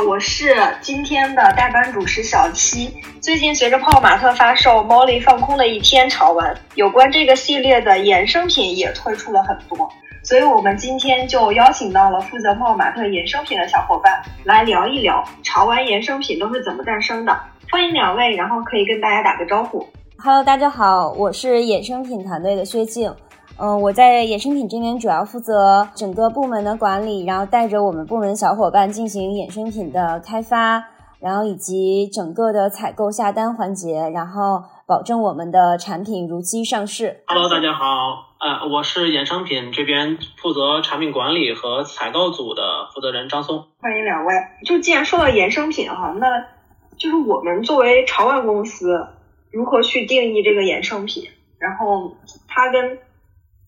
[0.00, 2.92] 我是今天的代班主持小七。
[3.20, 9.88] 最近随着泡泡玛特发售《Molly 放空的一天》潮玩，有关这个系列的衍生品也推出了很多，
[10.22, 17.38] 所以我们今天就邀请到了负责泡泡玛特衍生品的小伙伴来聊一聊潮玩衍生品都是怎么诞生的。
[17.70, 19.86] 欢迎两位，然后可以跟大家打个招呼。
[20.18, 23.14] Hello，大家好，我是衍生品团队的薛静。
[23.56, 30.84] 嗯，我在衍生品这边主要负责整个部门的管理，然后带着我们部门小伙伴进行衍生品的开发，
[31.20, 37.22] 然后以及整个的采购下单环节，然后保证我们的产品如期上市。
[37.28, 37.84] Hello，大家好，
[38.40, 43.64] 呃，我是衍生品这边负责产品管理和采购组的负责人张松。
[43.80, 44.34] 欢迎两位。
[44.66, 46.26] 就既然说到衍生品哈，那
[46.96, 49.06] 就是我们作为潮玩公司，
[49.52, 51.22] 如何去定义这个衍生品？
[51.56, 52.12] 然后
[52.48, 52.98] 它跟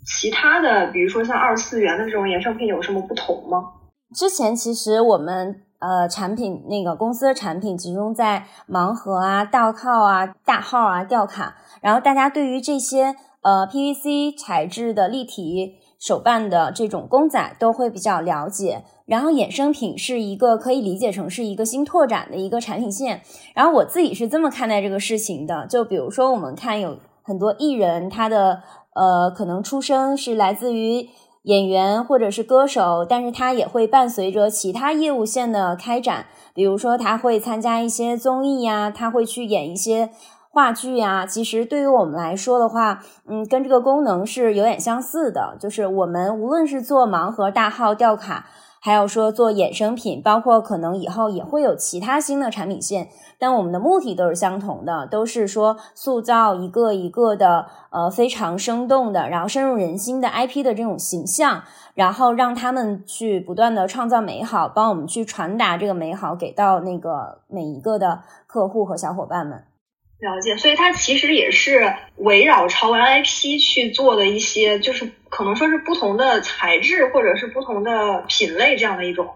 [0.06, 3.64] 其他的，比如说像二次元的这种衍生品有什么不同吗？
[4.14, 18.84] 之前其实我们呃产品那个公司的产品集中在盲盒啊、倒靠啊、大号啊、吊卡，然后大家对于这些呃 PVC 材质的立体手办的这种公仔都会比较了解。
[19.06, 23.22] 然后衍生品是一个可以理解成是一个新拓展的一个产品线。
[23.54, 28.62] 然后我自己是这么看待这个事情的，就比如说我们看有很多艺人他的。
[28.98, 31.10] 呃，可能出生是来自于
[31.42, 36.24] 演员或者是歌手，但是他也会伴随着其他业务线的开展，
[36.54, 40.08] 比如说他会参加一些综艺呀，他会去演一些
[40.50, 41.26] 话剧呀。
[41.26, 48.46] 其实对于我们来说的话，嗯，跟这个功能是有点相似的，就是我们无论是做盲盒、大号、吊卡。
[48.86, 69.64] 还有说做衍生品，包括可能以后也会有其他新的产品线，但我们的目的都是相同的，都是说塑造一个一个的呃非常生动的，然后深入人心的 IP 的这种形象，然后让他们去不断的创造美好，帮我们去传达这个美好给到那个每一个的客户和小伙伴们。
[70.18, 79.28] 了解，所以它其实也是围绕潮玩 IP 去做的一些，就是可能说是不同的材质或者是不同的品类这样的一种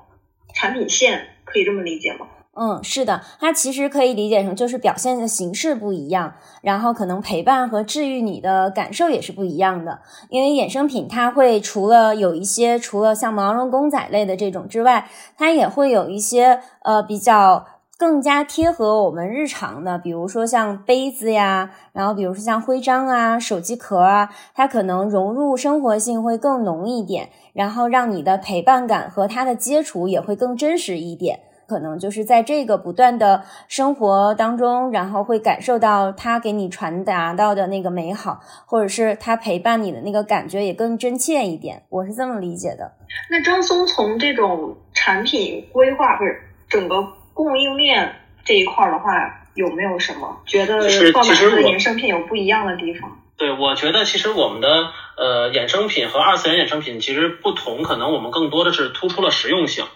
[0.54, 2.26] 产品线，可以这么理解吗？
[2.54, 10.00] 嗯，是的，它其实可以理解成就是表现的形式不一样，然后可能陪伴和治愈你的感受也是不一样的。
[10.30, 17.66] 因为衍生品它会除了有一些除了像毛绒公仔类的这种之外，它也会有一些呃比较。
[18.00, 31.41] 更加贴合我们日常的，比如说像杯子呀，然后比如说像徽章啊、手机壳啊，它可能融入生活性会更浓一点，然后让你的陪伴感和它的接触也会更真实一点。
[31.69, 41.82] 可能就是在这个不断的生活当中，然后会感受到它给你传达到的那个美好，或者是它陪伴你的那个感觉也更真切一点。
[41.91, 42.93] 我是这么理解的。
[43.31, 47.19] 那张松从这种产品规划不是整个。
[47.44, 49.12] 供应链这一块的话，
[49.54, 50.76] 有没有什么觉得
[51.12, 53.18] 泡玛特的衍生品有不一样的地方？
[53.38, 59.86] 对，我觉得其实我们的呃衍生品和二次元衍生品其实不同，可能我们更多的是突出了实用性，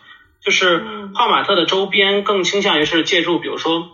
[0.42, 0.82] 就是
[1.14, 3.90] 泡玛特的周边更倾向于是借助比如说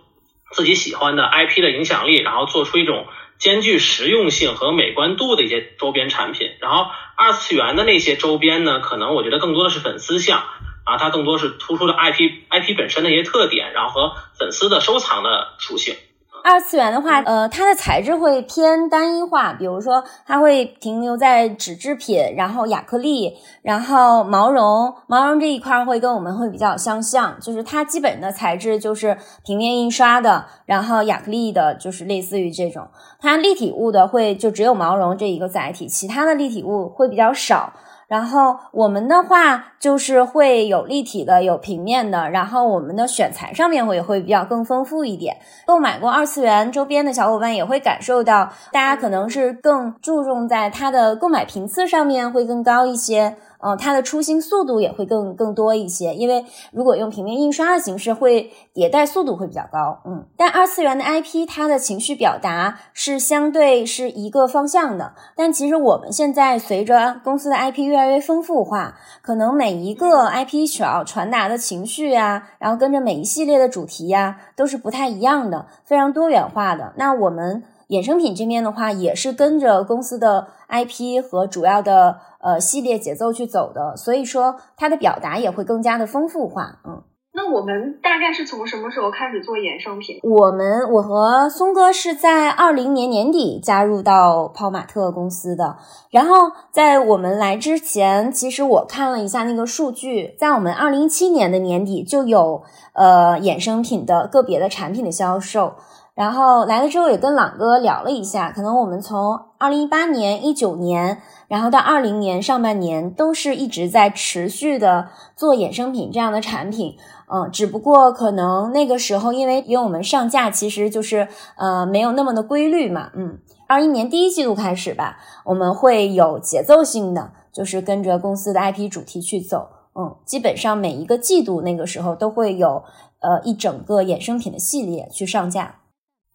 [0.52, 3.06] 自己喜欢的 IP 的影响力，然后做出一种
[3.38, 6.52] 兼具实用性和美观度的一些周边产品。
[6.60, 6.86] 然后
[7.16, 10.44] 二次元的那些周边呢，可能我觉得更多的是粉丝向。
[10.90, 12.18] 啊，它更多是突出了 IP
[12.50, 15.28] IP 本身的一些特点，然后和粉丝的收藏的
[15.58, 15.94] 属性。
[16.42, 32.88] 二次元的话，呃，它的材质会偏单一化，比如说它会停留在纸制品，然后亚克力，然后毛绒，毛绒这一块会跟我们会比较相像，就是它基本的材质就是平面印刷的，然后亚克力的，就是类似于这种。
[33.20, 37.74] 它立体物的会就只有毛绒这一个载体，其他的立体物会比较少。
[38.10, 45.36] 然后我们的话就是会有立体的，有平面的，然后我们的选材上面会也会比较更丰富一点。
[45.64, 53.36] 购买过二次元周边的小伙伴也会感受到，大家可能是更注重在它的购买频次上面会更高一些。
[53.62, 60.00] 嗯，它的出新速度也会更更多一些，因为如果用平面印刷的形式，会迭代速度会比较高。
[60.04, 65.14] 嗯，但二次元的 IP，它的情绪表达是相对是一个方向的。
[65.36, 76.92] 但其实我们现在随着公司的 IP 越来越丰富化，可能每一个 IP 所要传达的情绪啊，然后跟着每一系列的主题呀，都是不太一样的，非常多元化的。
[76.96, 82.20] 那我们衍生品这边的话，也是跟着公司的 IP 和主要的。
[82.42, 86.80] 呃，系列节奏去走的，所以说它的表达也会更加的丰富化。
[86.86, 87.02] 嗯，
[87.34, 90.20] 那那我们大概是从什么时候开始做衍生品？
[90.22, 95.78] 我们我和松哥是在二零年年底加入到泡玛特公司的。
[96.10, 105.72] 然后在我们来之前，其实我看了一下那个数据，在我们二零一七年的年底就有呃衍生品的个别的产品的销售。
[106.14, 116.96] 然后来了之后也跟朗哥聊了一下，可能我们从二零一八年、一九年，然后到二零年上半年，都是一直在持续的做衍生品这样的产品。
[117.32, 132.82] 嗯，只不过可能那个时候，因为因为我们上架其实就是呃没有那么的规律嘛，嗯，二一年第一季度开始吧，我们会有节奏性的，就是跟着公司的 IP 主题去走，嗯，基本上每一个季度那个时候都会有
[133.20, 135.76] 呃一整个衍生品的系列去上架。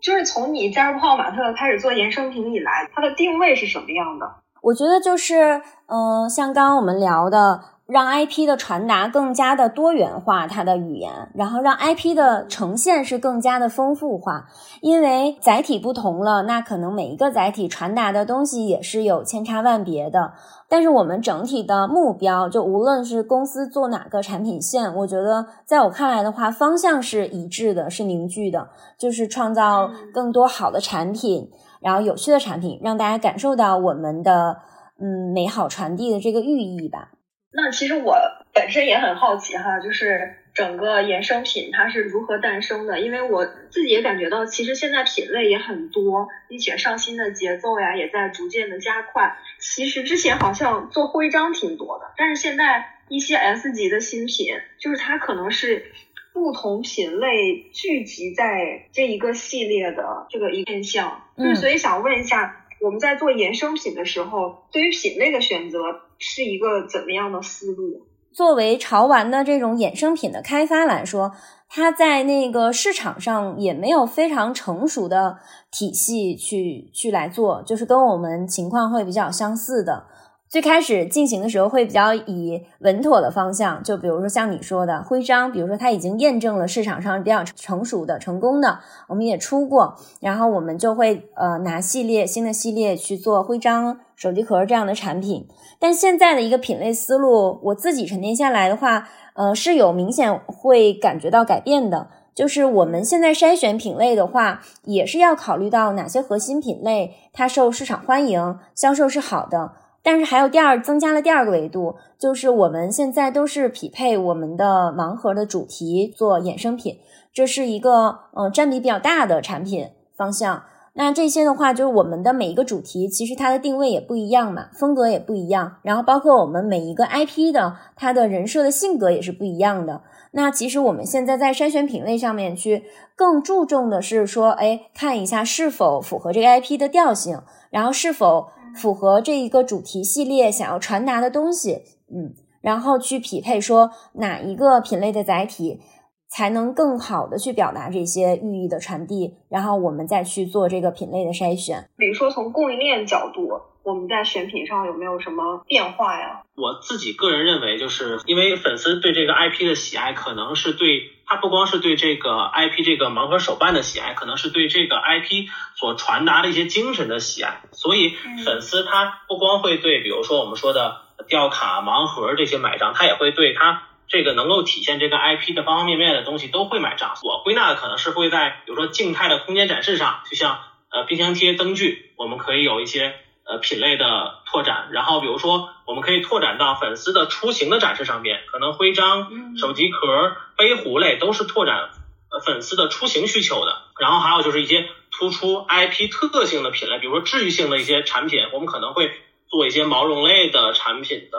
[0.06, 4.36] 就是从你加入泡泡玛特开始做衍生品以来，它的定位是什么样的？
[4.62, 7.75] 我觉得就是嗯，像刚刚我们聊的。
[7.88, 14.48] 让 IP 的传达更加的多元化，它的语言，然后让 IP 的呈现是更加的丰富化。
[14.82, 20.34] 因为载体不同了，那可能每一个载体传达的东西也是有千差万别的。
[20.68, 28.68] 但是我们整体的目标，就无论是公司做哪个产品线，我觉得在我看来的话，方向是一致的，是凝聚的，
[28.98, 31.52] 就是创造更多好的产品，
[31.82, 34.58] 然后有趣的产品，让大家感受到我们的
[35.00, 37.12] 嗯美好传递的这个寓意吧。
[37.56, 38.18] 那其实我
[38.54, 43.00] 本身也很好奇哈，就是整个衍生品它是如何诞生的？
[43.00, 49.38] 因为我自己也感觉到，其实现在品类也很多，并且上新的节奏呀也在逐渐的加快。
[49.60, 54.48] 其实之前好像做徽章挺多的，但是现在一些 S 级的新品，
[54.78, 55.86] 就是它可能是
[56.34, 65.80] 不同品类聚集在这一个系列的这个一面项，嗯所以想问一下，我们在做衍生品的时候，对于品类的选择。
[66.18, 68.08] 是一个怎么样的思路？
[68.32, 71.34] 作为潮玩的这种衍生品的开发来说，
[71.68, 75.40] 它在那个市场上也没有非常成熟的
[75.70, 80.06] 体系去去来做，就是跟我们情况会比较相似的。
[80.48, 95.48] 最开始进行的时候会比较以稳妥的方向，就比如说像你说的徽章，比如说它已经验证了市场上比较成熟的、成功的，我们也出过，然后我们就会呃拿系列新的系列去做徽章、手机壳这样的产品。
[95.80, 102.08] 但现在的一个品类思路，我自己沉淀下来的话，呃是有明显会感觉到改变的。
[102.34, 109.72] 就是我们现在筛选品类的话，也是要考虑到哪些核心品类它受市场欢迎，销售是好的。
[110.06, 117.00] 但是还有第二增加了第二个维度，就是我们现在都是匹配我们的盲盒的主题做衍生品，
[117.34, 120.62] 这是一个呃占比比较大的产品方向。
[120.94, 125.78] 那这些的话，就是我们的每一个主题，其实它的定位也不一样嘛，风格也不一样。
[125.82, 130.04] 然后包括我们每一个 IP 的它的人设的性格也是不一样的。
[130.32, 132.84] 那其实我们现在在筛选品类上面去
[133.16, 137.42] 更注重的是说，哎，看一下是否符合这个 IP 的调性，
[137.72, 138.50] 然后是否。
[138.76, 141.84] 符合这一个主题系列想要传达的东西，
[142.14, 145.80] 嗯，然后去匹配说哪一个品类的载体
[146.28, 151.90] 才能更好的去表达这些寓意的传递，然后我们再去做这个品类的筛选。
[151.96, 153.50] 比如说从供应链角度，
[153.86, 156.42] 我们在选品上有没有什么变化呀？
[156.56, 161.12] 我自己个人认为，就是因为粉丝对这个 IP 的喜爱，可能是对。
[161.28, 167.62] 他不光是对这个 IP 这个盲盒手办的喜爱，可能是对这个 IP 所传达的一些精神的喜爱。
[167.72, 177.16] 所以粉丝他不光会对，比如说我们说的吊卡、盲盒这些买账，他也会对他这个能够体现这个 IP 的方方面面的东西都会买账。
[177.24, 180.60] 我归纳的可能是会在，比如说静态的空间展示上，就像
[180.92, 183.16] 呃冰箱贴、灯具，我们可以有一些。
[183.48, 191.92] 呃，品类的拓展，然后比如说，我们可以拓展到粉丝的出行的展示上面，可能徽章、手机壳、杯壶类都是拓展
[192.32, 193.84] 呃粉丝的出行需求的。
[194.00, 199.12] 然后还有就是一些突出 IP 特性的品类，比如说治愈性的一些产品，我们可能会
[199.48, 201.38] 做一些毛绒类的产品的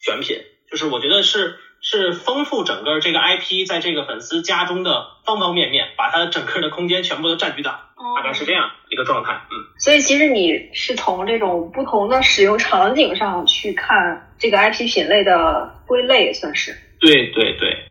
[0.00, 1.58] 选品，就是我觉得是。
[1.82, 7.72] 是丰富整个这个 IP 在这个粉丝家中的方方面面，把它整个的空间全部都占据到，
[8.16, 9.32] 大概是这样一个状态。
[9.50, 16.76] 嗯，所以其实你是从这种不同的使用场景上去看这个 IP 品类的归类，算是。
[17.00, 17.88] 对对对。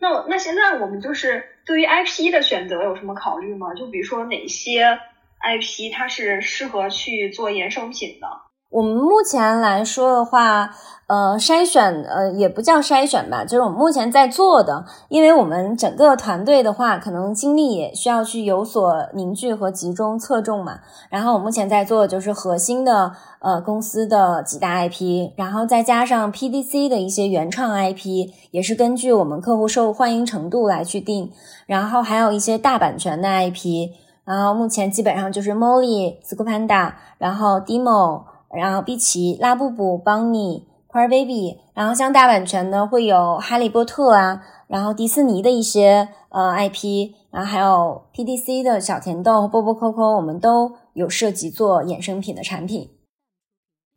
[0.00, 3.74] 那那现在我们就是对于 IP 的选择有什么考虑吗？
[3.74, 5.00] 就比如说哪些
[5.42, 8.28] IP 它是适合去做衍生品的？
[8.74, 10.68] 我们目前来说的话，
[11.06, 20.80] 呃，筛选，呃，也不叫筛选吧，就是我们目前在做的，因为我们整个团队的话，可能精力也需要去有所凝聚和集中侧重嘛。
[21.08, 31.30] 然后我目前在做的就是核心的，呃，公司的几大 IP，然后再加上 PDC 的一些原创 IP，也是根据我们客户受欢迎程度来去定，
[31.66, 33.90] 然后还有一些大版权的 IP，
[34.24, 38.33] 然后目前基本上就是 Molly、s c o o Panda，然后 Demo。
[38.56, 52.90] 然后，碧琪、拉布布、邦尼、Cry Baby，然后像大版权呢会有哈利波特啊，然后迪士尼的一些呃 IP，然后还有 PDC 的小甜豆、波波扣扣，我们都有涉及做衍生品的产品。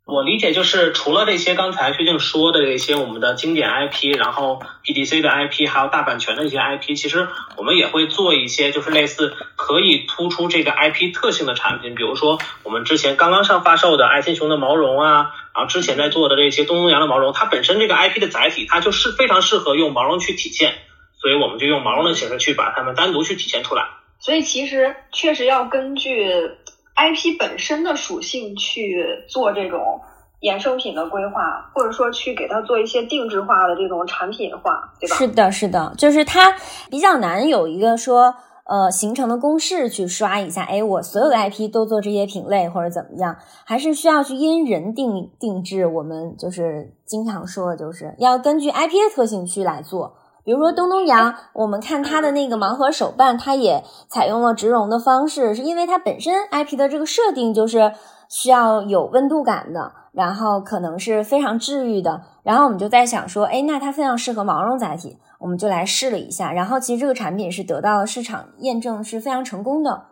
[0.07, 20.75] 我理解就是，除了这些刚才薛静说的这些我们的经典 IP，然后 PDC 的 IP，还有大版权的一些 IP，其实我们也会做一些就是类似可以突出这个 IP 特性的产品，比如说我们之前刚刚上发售的爱心熊的毛绒啊，然后之前在做的这些东东羊的毛绒，它本身这个 IP 的载体，它就是非常适合用毛绒去体现，
[21.21, 23.83] 所以我们就用毛绒的形式去把它们单独去体现出来。
[24.19, 26.49] 所以其实确实要根据。
[26.97, 30.01] IP 本身的属性去做这种
[30.41, 35.15] 衍生品的规划，或者说去给它做一些定制化的这种产品化，对吧？
[35.15, 36.55] 是的，是的，就是它
[36.89, 38.35] 比较难有一个说
[38.65, 45.85] 呃形成的公式去刷一下，哎，我所有的 IP 都做这些品类或者怎么样，还是需要去因人定定制。
[45.85, 50.17] 我们就是经常说的，就是要根据 IP 的特性去来做。
[50.47, 57.91] 比如说东东羊，我们看它的那个盲盒手办，它也采用了植绒的方式，是因为它本身 IP 的这个设定就是
[58.29, 62.21] 需要有温度感的，然后可能是非常治愈的。
[62.43, 66.53] 然后我们就在想说，哎，那它非常适合毛绒载体，我们就来试了一下。
[66.53, 70.05] 然后其实这个产品是得到了市场验证，是非常成功的。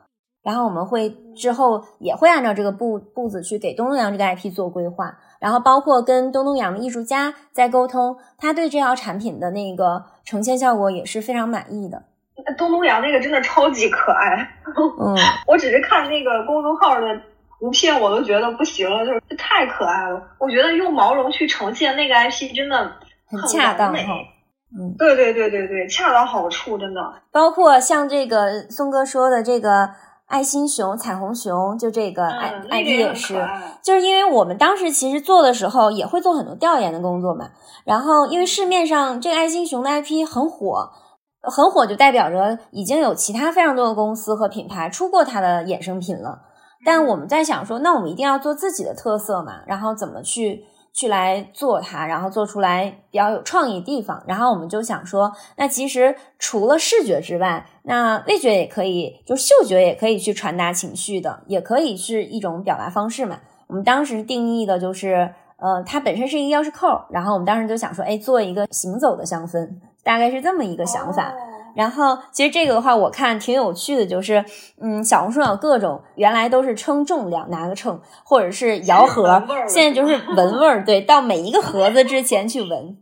[0.43, 5.17] 然后我们会之后也会按照这个步步子去给东东羊这个 IP 做规划。
[5.45, 12.01] 然后包括跟东东阳的艺术家在沟通，他对这套产品的那个呈现效果也是非常满意的。
[12.57, 17.21] 东东阳那个真的超级可爱，嗯， 我只是看那个公众号的
[17.59, 20.19] 图片，我都觉得不行了，就是太可爱了。
[20.39, 22.91] 我觉得用毛绒去呈现那个 IP 真的
[23.27, 24.01] 很恰当哈。
[24.75, 27.01] 嗯，对对对对对，恰到好处，真的。
[27.31, 29.91] 包括像这个松哥说的这个。
[30.27, 33.35] 爱心熊、彩虹熊，就这个 I I P 也是，
[33.83, 37.49] 就是因为我们当时其实做的时候也会做很多调研的工作嘛。
[37.85, 40.89] 然后因为市面上这个爱心熊的 I P 很火，
[41.41, 46.39] 很火就代表着已经有其他非常多的公司和品牌出过它的衍生品了。
[46.83, 50.65] 但我们在想说，那我们一定要做自己的特色嘛，然后怎么去？
[50.95, 63.37] 去来做它，然后做出来比较有创意地方，然后我们就想说，那其实除了视觉之外，那味觉也可以，就嗅觉也可以去传达情绪的，也可以是一种表达方式嘛。
[63.67, 69.69] 我们当时定义的就是，呃，它本身是一个钥匙扣，然后我们当时就想说，哎，做一个行走的香氛，
[70.01, 71.33] 大概是这么一个想法。
[71.75, 74.43] 然后，其实这个的话，我看挺有趣的，就是，
[74.81, 82.97] 嗯，小红书上有各种，原来都是称重量，拿个秤，或者是摇盒，现在就是闻味儿，对，到每一个盒子之前去闻。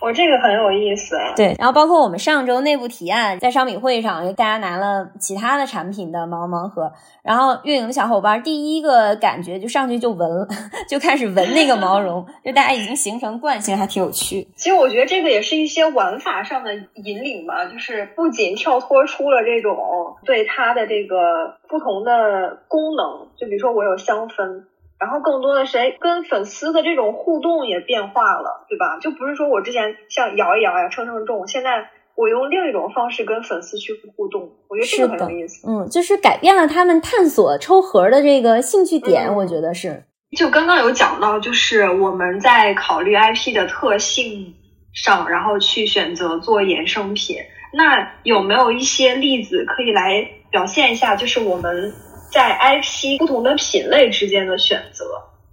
[0.00, 10.48] 我这个很有意思，对，然后包括我们上周内部提案，在商品会上，大家拿了其他的产品的毛盲盒，然后运营的小伙伴第一个感觉就上去就闻，
[10.88, 14.48] 就开始闻那个毛绒，就大家已经形成惯性，还挺有趣。
[14.56, 19.76] 其实我觉得这个也是一些玩法上的引领吧，就是不仅跳脱出了这种
[20.24, 24.64] 对它的这个不同的功能，就比如说我有香氛。
[25.00, 28.98] 然后更多的是哎，跟粉丝的这种互动也变化了，对吧？
[29.00, 35.66] 就不是说我之前像摇一摇呀、称称重，现在我用另一种方式跟粉丝去互动，我觉得这个很有意思。
[35.66, 40.04] 嗯，就是改变了他们探索抽盒的这个兴趣点，我觉得是。
[40.36, 44.54] 就刚刚有讲到，就是我们在考虑 IP 的特性
[44.92, 47.38] 上，然后去选择做衍生品。
[47.72, 51.16] 那有没有一些例子可以来表现一下？
[51.16, 51.90] 就是我们。
[52.30, 55.04] 在 IP 不同的品类之间的选择，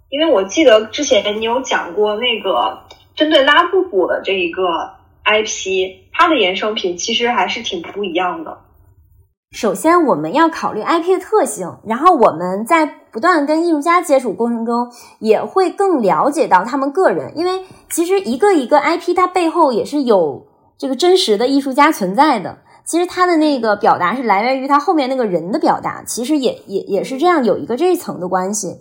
[0.09, 2.79] 因为我记得之前你有讲过那个
[3.15, 4.61] 针对拉布布的这一个
[5.25, 8.57] IP，它的衍生品其实还是挺不一样的。
[9.51, 20.45] 首先，我们要考虑 IP 的特性，然后我们在不断跟艺术家接触过程中，也会更了解到他们个人，因为其实一个一个 IP 它背后也是有
[20.77, 22.57] 这个真实的艺术家存在的。
[22.87, 28.79] 其实他的那个表达是来源于他后面那个人的表达，其实也也也是这样有一个这一层的关系。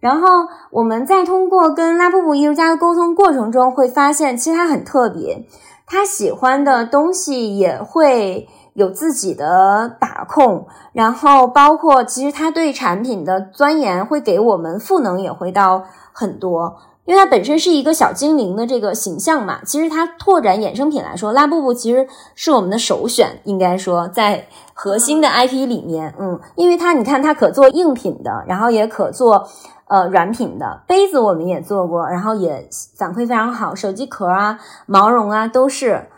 [0.00, 0.28] 然后
[0.70, 5.46] 我们在通过跟拉布布艺术家的沟通过程中，会发现其实他很特别，
[5.86, 16.76] 他喜欢的东西也会有自己的把控，然后包括其实他对产品的钻研会给我们赋能也会到很多。
[17.06, 29.46] 因为它本身是一个小精灵的这个形象嘛，其实它拓展衍生品来说，拉布布其实是我们的首选，应该说在核心的 IP 里面，嗯，因为它你看它可做硬品的，然后也可做
[29.86, 32.68] 呃软品的杯子，我们也做过，然后也
[32.98, 36.08] 反馈非常好，手机壳啊、毛绒啊都是。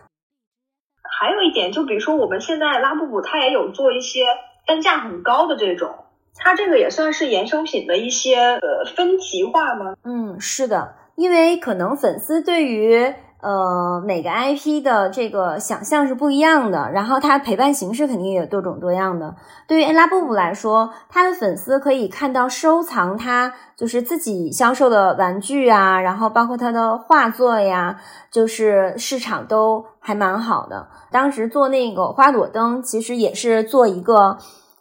[1.19, 4.21] 还有一点，就比如说我们现在拉布布它也有做一些
[4.65, 6.06] 单价很高的这种。
[6.39, 9.95] 它这个也算是衍生品的一些呃分级化吗？
[10.05, 19.35] 嗯，是的，因为可能粉丝对于呃每个 IP 的这个想象是不一样的，然后它陪伴形式肯定也多种多样的。
[19.67, 27.99] 对于拉布布来说，他的粉丝可以看到收藏他就是自己销售的玩具啊，然后包括他的画作呀，
[28.31, 30.89] 就是市场都还蛮好的。
[31.11, 34.39] 当时做那个花朵灯，其实也是做一个。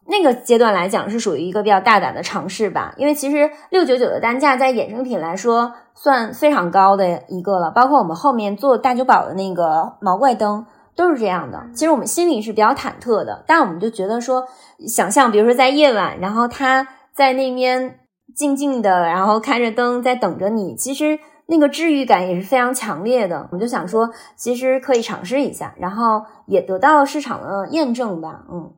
[0.08, 11.68] 那个阶段来讲是属于一个比较大胆的尝试吧，因为其实六九九的单价在衍生品来说算非常高的一个了，包括我们后面做大酒保的那个毛怪灯都是这样的。
[11.74, 14.46] 其实我们心里是比较忐忑的，但我们就觉得说，
[14.88, 18.00] 想象比如说在夜晚，然后他在那边
[18.36, 23.48] 静静的，然后开着灯在等着你，其实那个治愈感也是非常强烈的。
[23.52, 28.72] 我们就想说，其实可以尝试一下，然后也得到了市场的验证吧，嗯。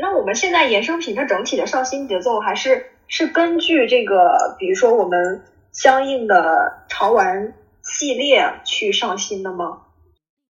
[0.00, 9.82] 那我们现在衍生品它整体的上新节奏还是是根据这个，比如说我们相应的潮玩系列去上新的吗？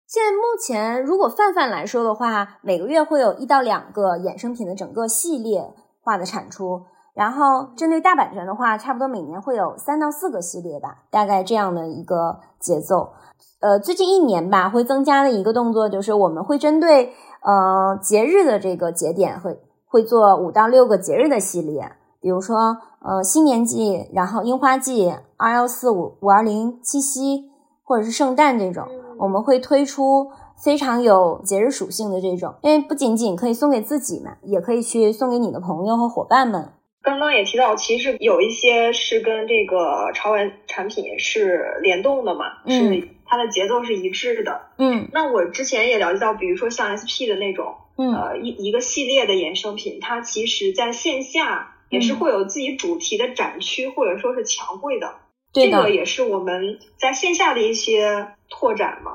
[0.08, 13.14] 现在目前如果泛泛来说的话，每个月会有一到两个衍生品的整个系列化的产出，然后针对大版权的话，差不多每年会有三到四个系列吧，大概这样的一个节奏。
[13.60, 17.14] 呃，最近一年吧，会增加的一个动作就是我们会针对。
[17.46, 27.52] 呃，节日的这个节点会会做五到六个节日的系列，比如说呃新年季，然后樱花季，二幺四五五二零七夕，
[27.84, 28.88] 或者是圣诞这种，
[29.20, 36.72] 我们会推出非常有节日属性的这种，因为不仅仅可以送给自己嘛，也可以去送给你的朋友和伙伴们。
[37.04, 43.08] 刚刚也提到，其实有一些是跟这个潮玩产品是联动的嘛，是。
[43.26, 55.16] 它的节奏是一致的，嗯，那我之前也了解到，比如说像 SP 的那种，嗯，呃一一个系列的衍生品，它其实在线下也是会有自己主题的展区或者说是墙绘的，
[55.54, 59.12] 这个也是我们在线下的一些拓展嘛。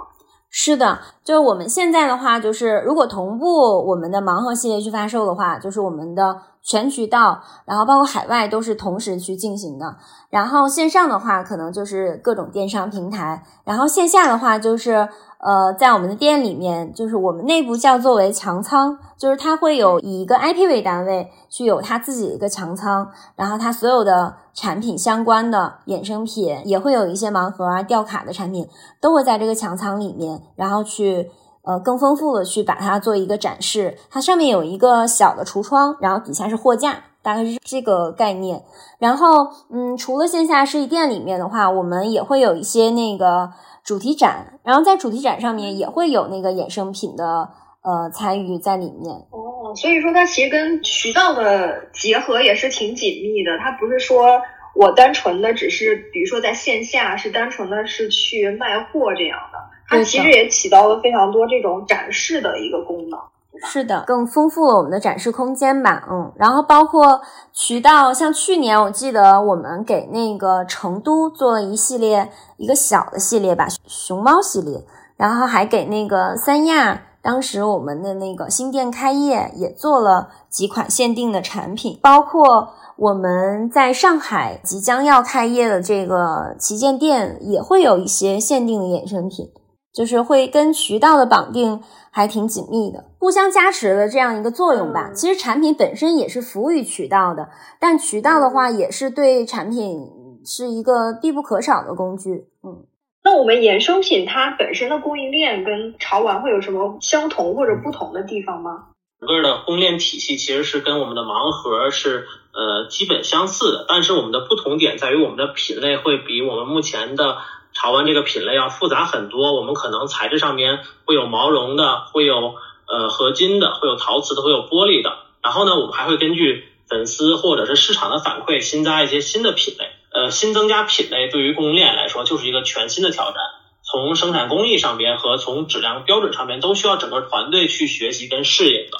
[0.52, 9.96] 是的，就是我们现在的话，就是如果同步我们的盲盒系列去发售的话，就是我们的全渠道，然后包括海外都是同时去进行的。
[10.28, 15.08] 然后线上的话，可能就是各种电商平台，然后线下的话就是。
[15.42, 28.68] 呃，在我们的店里面，就是我们内部叫作为强仓，就是它会有以一个 IP 为单位去有它自己的一个强仓，然后它所有的产品相关的衍生品，也会有一些盲盒啊、吊卡的产品，
[29.00, 31.30] 都会在这个强仓里面，然后去
[31.62, 33.96] 呃更丰富的去把它做一个展示。
[34.10, 38.62] 它上面有一个小的橱窗，然后底下是货架，大概是这个概念。
[38.98, 43.50] 然后嗯，除了线下实体店里面的话，我们也会有一些那个。
[43.82, 47.48] 主题展，然后在主题展上面也会有那个衍生品的
[47.82, 54.38] 呃参与在里面哦，所以说它其实跟渠道的结合也是挺紧密的，它不是说
[54.76, 59.58] 我单纯的只是比如说在线下是单纯的是去卖货这样的，
[59.90, 63.18] 它其实也起到了非常多这种展示的一个功能。
[63.64, 67.20] 是的，更丰富了我们的展示空间吧，嗯，然后包括
[67.52, 74.82] 渠道，像去年我记得我们给那个成都做了一系列一个小的系列吧，熊猫系列，
[75.16, 89.50] 然后还给那个三亚，当时我们的那个新店开业也做了几款限定的产品，包括我们在上海即将要开业的这个旗舰店也会有一些限定的衍生品。
[89.92, 95.10] 就是会跟渠道的绑定还挺紧密的，互相加持的这样一个作用吧。
[95.12, 97.48] 其实产品本身也是服务于渠道的，
[97.80, 100.08] 但渠道的话也是对产品
[100.44, 102.46] 是一个必不可少的工具。
[102.62, 102.86] 嗯，
[103.24, 108.86] 那我们衍生品它本身的供应链跟潮玩会有什么相同或者不同的地方吗？
[109.20, 117.36] 整个的供应链体系其实是跟我们的盲盒是呃基本相似的，但是我们的不同点在于我们的品类会比我们目前的。
[117.72, 122.54] 潮玩这个品类要复杂很多，我们可能材质上面会有毛绒的，会有
[122.86, 125.18] 呃合金的，会有陶瓷的，会有玻璃的。
[125.42, 129.86] 然后呢，我们还会根据粉丝或者是市场的反馈，新加一些新的品类。
[130.12, 133.36] 呃，新增加品类对于供应链来说就是一个全新的挑战。
[133.82, 138.98] 从生产工艺上边和从质量标准上边都需要整个团队去学习跟适应的。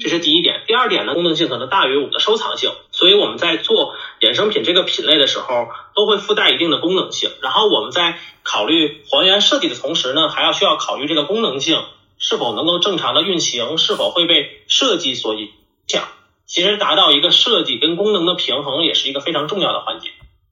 [0.00, 0.62] 这是第一点。
[0.66, 7.30] 第二点呢，功能性可能大于我们的收藏性，所以我们在做衍生品这个品类的时候，都会附带一定的功能性。
[7.42, 11.84] 然后我们在考虑还原设计的同时呢，还要需要考虑这个功能性
[12.16, 15.50] 是否能够正常的运行，是否会被设计所影
[15.86, 16.04] 响。
[16.46, 20.08] 其实达到一个设计跟功能的平衡，也是一个非常重要的环节。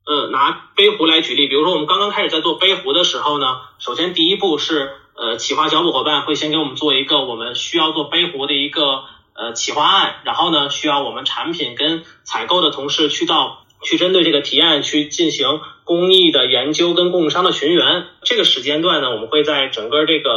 [0.07, 3.47] 嗯，拿杯壶来举例，比如说我们刚刚开始在做杯壶的时候呢，
[3.79, 9.05] 首先第一步是，呃，企划小组伙伴会先给我们做一个我们需要做杯壶的一个
[9.35, 18.07] 呃企划案，然后呢，需要我们产品跟采购的同事去到去针对这个提案去进行工艺的研究跟供应商的寻源。
[18.23, 20.31] 这个时间段呢，我们会在整个这个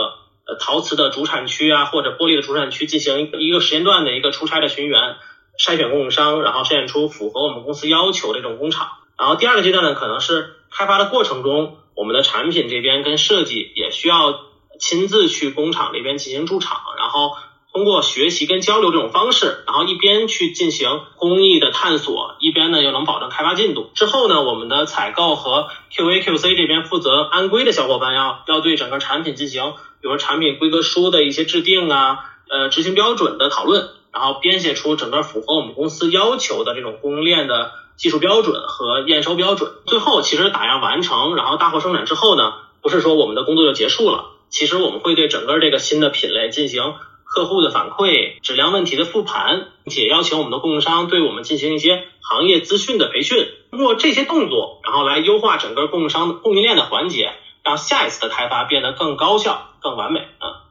[0.45, 5.15] 呃陶瓷的主产区啊，或者玻璃的主产区进行一个时间段的一个出差的寻源，
[5.57, 8.89] 筛选供应商，然后筛选出符合我们公司要求的这种工厂。
[9.17, 14.41] 然后第二个阶段呢，可能是开发的过程中，我们的产品这边跟设计也需要
[14.79, 17.35] 亲自去工厂那边进行驻场，然后
[17.77, 23.91] 通过学习跟交流这种方式，然后一边去进行工艺的探索，一边呢又能保证开发进度。
[23.93, 32.17] 之后呢，我们的采购和 QA、QC 这边负责安规的小伙伴要要对整个产品进行，比如产品规格书的一些制定啊，
[32.49, 37.73] 呃，执行标准的讨论，然后编写出整个符合我们公司要求的这种供应链的。
[37.97, 46.93] 技术标准和验收标准，最后其实打样完成，然后大货生产之后呢，不是说我们的工作就结束了，其实我们会对整个这个新的品类进行
[47.37, 57.29] 客户的反馈、质量问题的复盘，并且邀请我们的供应商对我们进行一些行业资讯的培训，通过这些动作，然后来优化整个供应商供应链的环节，
[57.63, 60.65] 让下一次的开发变得更高效、更完美啊。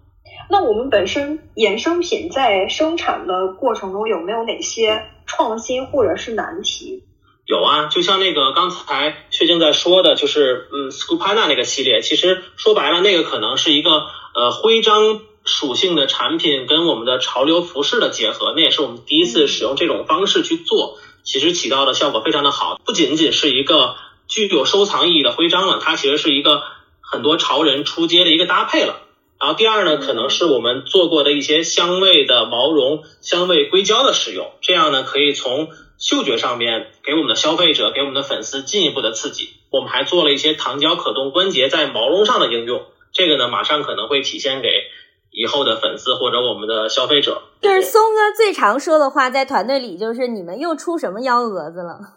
[0.51, 7.05] 那我们本身衍生品在生产的过程中有没有哪些创新或者是难题？
[7.47, 23.97] 有啊，就像那个刚才薛静在说的，就是嗯，Scupana 那个系列，其实说白了，那个可能是一个呃徽章属性的产品跟我们的潮流服饰的结合，那也是我们第一次使用这种方式去做，其实起到的效果非常的好，不仅仅是一个
[24.29, 26.63] 具有收藏意义的徽章了，它其实是一个
[27.01, 29.03] 很多潮人出街的一个搭配了。
[29.39, 39.51] 然后第二呢，可能是我们做过的一些香味的毛绒、香味硅胶的使用，这样呢可以从嗅觉上面给我们的消费者、给我们的粉丝进一步的刺激。
[39.71, 44.69] 我们还做了一些糖胶可动关节在毛绒上的应用，这个呢马上可能会体现给
[45.37, 47.43] 以后的粉丝或者我们的消费者。
[47.61, 52.01] 就是松哥最常说的话，在团队里就是你们又出什么幺蛾子了。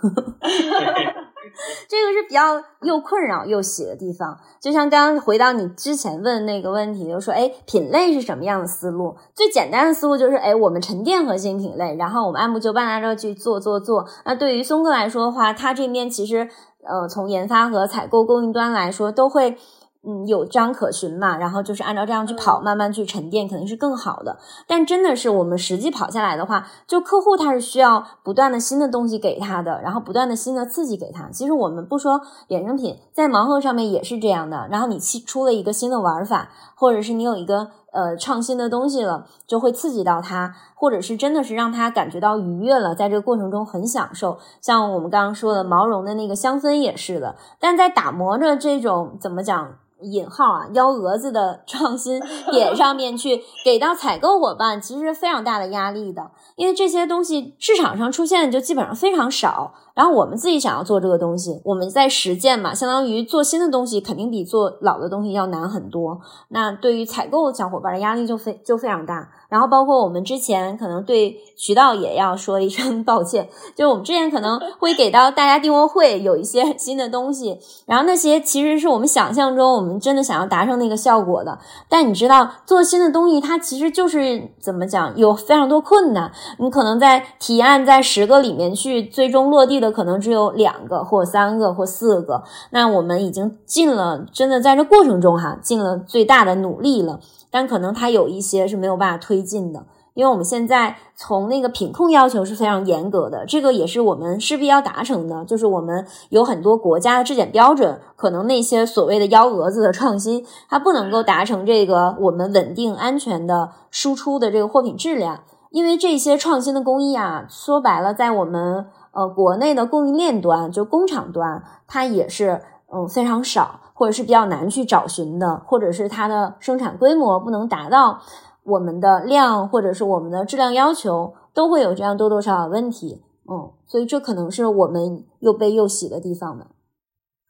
[1.90, 4.38] 这个是比较又困扰又喜的地方。
[4.62, 9.18] 就像刚刚回到你之前问那个问题，就说哎，品类是什么样的思路？
[9.36, 14.08] 最简单的思路就是哎，我们沉淀核心品类，然后我们按部就班按照去做做做。
[14.24, 16.48] 那对于松哥来说的话，他这面其实
[16.88, 19.58] 呃，从研发和采购供应端来说都会。
[20.02, 24.38] 嗯，有章可循嘛，然后就是按照这样去跑，慢慢去沉淀，肯定是更好的。
[24.66, 31.30] 但真的是我们实际跑下来的话，就客户他是需要不断的新的东西给他的，然后不断的新的刺激给他。
[31.32, 34.70] 其实我们不说衍生品，在盲盒上面也是这样的。
[34.72, 44.38] 然后你出出了一个新的玩法，或者是你有一个呃创新的东西了，就会刺激到他，或者是真的是让他感觉到愉悦了，在这个过程中很享受。
[44.62, 49.76] 像我们刚刚说的毛绒的那个香氛也是的，但在打磨着这种怎么讲？
[50.02, 52.20] 引号啊，幺蛾子的创新
[52.52, 59.74] 点上面去给到采购伙伴，其实非常大的压力的，因为这些东西市场上出现的就基本上非常少。
[59.94, 66.22] 然后我们自己想要做这个东西，我们在实践嘛，相当于做新的东西肯定比做老的东西要难很多。
[66.48, 69.30] 那对于采购小伙伴的压力就非就非常大。
[69.50, 81.58] 然后包括我们之前可能对渠道也要说一声 抱歉，就我们之前可能会给到大家订货会有一些 新的东西，然后那些其实是我们想象中我们真的想要达成那个效果的。
[81.90, 86.32] 但你知道做新的东西，它其实就是怎么讲，有非常多困难。
[86.60, 92.44] 你可能在提案在十个里面去最终落地的可能只有两个或三个或四个。
[92.70, 97.20] 那我们已经尽了，真的在这过程中哈，尽了最大的努力了。
[97.52, 105.46] 但可能它有一些是没有办法推进的，因为我们现在从那个品控要求是非常严格的，这个也是我们势必要达成的。
[105.46, 115.42] 就是我们有很多国家的质检标准，可能那些所谓的幺蛾子的创新，它不能够达成这个我们稳定安全的输出的这个货品质量。
[115.72, 123.80] 因为这些创新的工艺啊，说白了，在我们呃国内的供应链端，就工厂端，它也是嗯非常少。
[124.00, 128.22] 或者是比较难去找寻的，或者是它的生产规模不能达到
[128.64, 133.22] 我们的量，或者是我们的质量要求，都会有这样多多少少问题。
[133.52, 136.68] 嗯，所以这可能是我们又悲又喜的地方呢。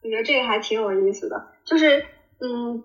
[0.04, 2.00] 我觉得这个还挺有意思的，就是
[2.42, 2.84] 嗯，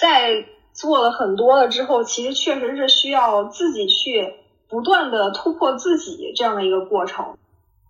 [0.00, 4.32] 在做了很多了之后，其实确实是需要自己去
[4.70, 7.36] 不断的突破自己这样的一个过程。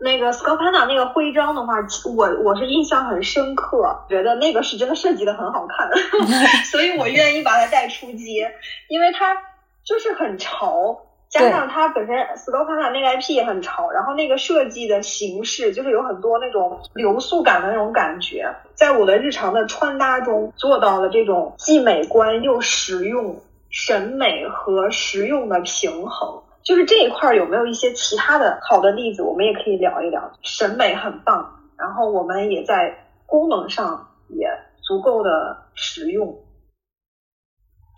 [0.02, 1.74] 那个 s c o p a n a 那个徽章的话，
[2.16, 5.88] 我我是印象很深刻，觉得那个是真的设计的很好看，
[6.66, 8.52] 所以我愿意把它带出街，
[8.88, 9.36] 因为它
[9.84, 11.06] 就是很潮。
[11.28, 26.42] 加上它本身 s c o p a n a 那个 IP 也很潮，然后那个设计的形式就是有很多那种流速感的那种感觉，在我的日常的穿搭中做到了这种既美观又实用，审美和实用的平衡。
[26.64, 30.33] 就是这一块有没有一些其他的好的例子，我们也可以聊一聊。
[30.42, 34.46] 审美很棒，然后我们也在功能上也
[34.83, 36.38] 足够的实用。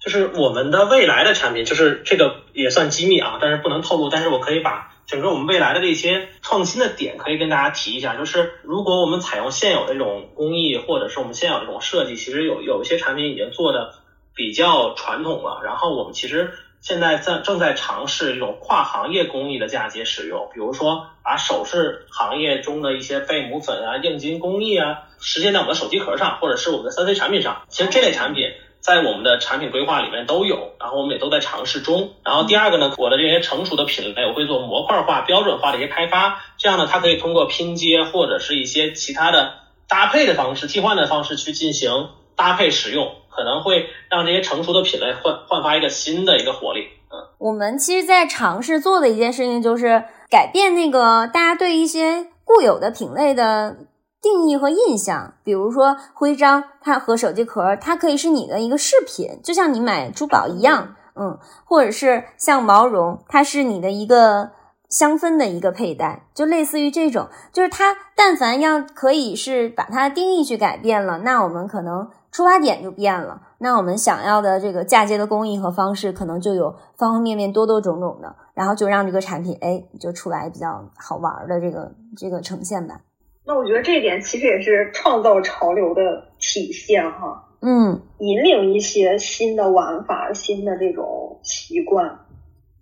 [0.03, 4.11] 就是我们的未来的产品，就是这个也算机密啊，但是不能透露。
[4.11, 8.15] 但是我可以把整个我们未来的这些创新的点，可以跟大家提一下。
[8.15, 13.95] 就是如果我们采用现有的这种工艺，或者是我们现有的这种设计，其实有有一些产品已经做的
[14.35, 15.63] 比较传统了。
[15.65, 16.53] 然后我们其实
[16.85, 27.63] 现在在正在尝试一种跨行业工艺的嫁接使用，比如说把首饰行业中的一些贝母粉啊、硬金工艺啊，实现在我们的手机壳上，或者是我们的三 C 产品上。
[27.71, 28.53] 其实这类产品。
[28.81, 32.13] 在我们的产品规划里面都有，然后我们也都在尝试中。
[32.23, 39.55] 然后第二个呢，我的这些成熟的品类，我会做模块化、标准化的一些开发，这样呢，它可以通过拼接或者是一些其他的
[39.89, 46.89] 搭配的方式、替换的方式去进行搭配使用，可能会让这些成熟的品类焕焕发一个新的一个活力。
[47.11, 53.77] 嗯，我们其实，在尝试做的一件事情就是改变那个大家对一些固有的品类的。
[54.25, 64.53] 定义和印象，比如说徽章，它和手机壳，它可以是你的一个饰品，就像你买珠宝一样，嗯，或者是像毛绒，它是你的一个
[64.89, 83.01] 香氛的一个佩戴，就类似于这种，就是它但凡要可以是把它定义去改变了，那我们可能出发点就变了，那我们想要的这个嫁接的工艺和方式，可能就有方方面面多多种种的，然后就让这个产品，哎，就出来比较好玩的这个这个呈现吧。
[83.47, 86.03] 那我觉得这一点其实也是创造潮流的
[86.41, 92.19] 体现哈，嗯，引领一些新的玩法、新的这种习惯。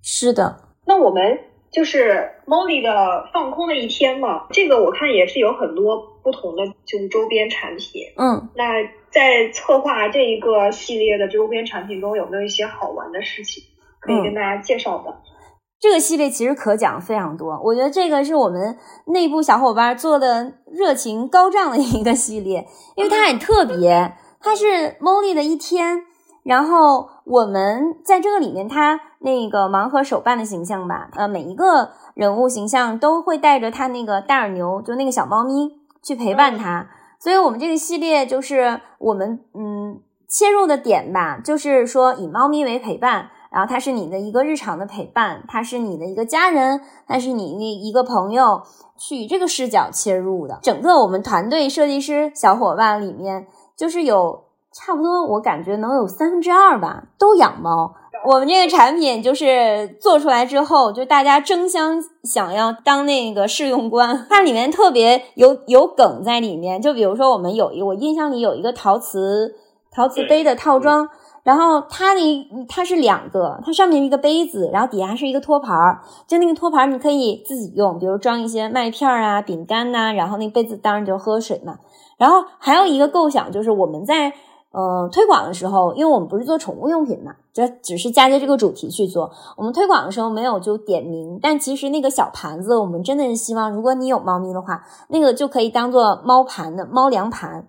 [0.01, 1.39] 是的，那我们
[1.71, 8.03] 就是 Molly 的放空的一天嘛，这个我看也是有很多不同的就是周边产品。
[8.17, 8.65] 嗯，那
[9.11, 13.63] 在策划这一个系列的周边产品中，有没有一些好玩的事情
[14.01, 15.15] 可以跟大家介绍的？
[15.81, 26.05] 这个系列其实可讲非常多，我觉得这个是我们内部小伙伴做的热情高涨的一个系列， 因为它很特别，它是 Molly 的一天，
[26.45, 35.69] 然后我们在这个里面，它那个盲盒手办的形象吧，呃，每一个人物形象都会带着它那个大耳牛，就那个小猫咪
[36.03, 36.89] 去陪伴它，
[37.19, 43.31] 所以我们这个系列就是我们嗯切入的点吧，就是说以猫咪为陪伴。
[43.53, 48.63] 然后它是你的一个日常的陪伴，它是你的一个家人，它是你那一个朋友，
[48.97, 50.59] 去以这个视角切入的。
[50.63, 57.95] 整个我们团队设计师小伙伴里面，就是有差不多，我感觉能有三分之二吧，都养猫。
[58.25, 64.27] 我们这个产品就是做出来之后，就大家争相想要当那个试用官。
[64.31, 69.57] 它里面特别有有梗在里面，就比如说我们有一我印象里有一个陶瓷
[69.91, 71.09] 陶瓷杯的套装。
[71.45, 72.21] 然后它的
[72.69, 81.79] 它是两个，它上面一个杯子，然后底下是一个托盘儿，就那个托盘儿你可以自己用，比如装一些麦片啊、饼干呐，然后那个杯子当然就喝水嘛。
[82.17, 84.33] 然后还有一个构想就是我们在
[84.73, 89.31] 呃推广的时候，因为我们不是做宠物用品嘛，就只是嫁接这个主题去做。
[89.57, 97.69] 我们推广的时候没有就点名，但其实那个小盘子，我们真的是希望，如果你有猫咪的话，那个就可以当做猫盘的猫粮盘，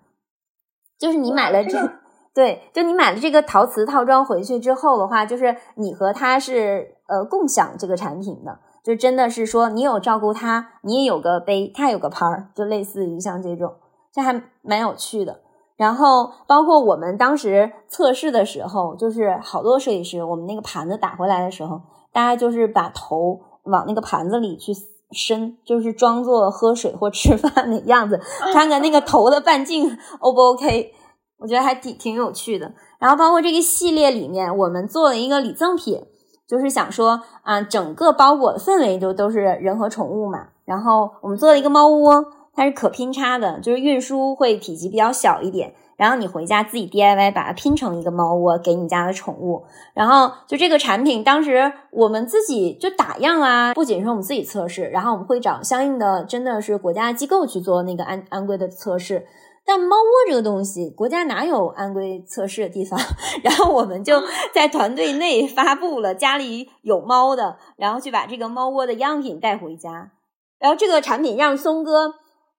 [0.97, 1.77] 就是你买了这。
[2.33, 13.75] 对，就你买了这个陶瓷套装回去之后的话，就是你和它是呃共享这个产品的，就真的是说你有照顾它，你也有个杯，它有个盘儿，就类似于像这种，
[14.11, 15.41] 这还蛮有趣的。
[15.83, 21.81] 然后包括我们当时测试的时候，就是好多设计师，我们那个盘子打回来的时候，
[22.13, 24.71] 大家就是把头往那个盘子里去
[25.11, 28.17] 伸，就是装作喝水或吃饭的样子，
[28.53, 30.93] 看看那个头的半径 O 不 OK。
[31.39, 36.01] 我觉得还挺挺有趣的，然后包括这个系列里面，我们做了一个礼赠品，
[36.47, 40.47] 就是想说啊，整个包裹的氛围就都是人和宠物嘛。
[40.63, 49.63] 然后我们做了一个猫窝，它是可拼插的，就是运输会体积比较小一点，然后你回家自己 DIY 把它拼成一个猫窝给你家的宠物。
[49.95, 59.25] 然后就这个产品，当时我们自己就打样啊，不仅是我们自己测试，然后我们会找相应的真的是国家机构去做那个安安规的测试。
[59.65, 62.99] 但猫窝这个东西，国家哪有安规测试的地方？
[63.41, 64.21] 然后我们就
[64.53, 70.11] 在团队内发布了家里有猫的，然后去把这个猫窝的样品带回家。
[70.59, 72.13] 然后这个产品让松哥